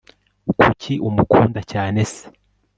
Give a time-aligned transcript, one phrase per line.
[0.59, 2.23] kuki umukunda cyane se